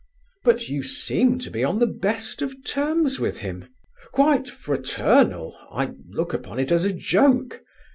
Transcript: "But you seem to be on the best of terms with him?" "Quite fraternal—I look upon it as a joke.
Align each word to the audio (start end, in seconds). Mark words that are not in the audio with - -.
"But 0.43 0.67
you 0.67 0.81
seem 0.81 1.37
to 1.37 1.51
be 1.51 1.63
on 1.63 1.77
the 1.77 1.85
best 1.85 2.41
of 2.41 2.65
terms 2.65 3.19
with 3.19 3.37
him?" 3.37 3.67
"Quite 4.11 4.49
fraternal—I 4.49 5.93
look 6.09 6.33
upon 6.33 6.57
it 6.57 6.71
as 6.71 6.85
a 6.85 6.91
joke. 6.91 7.61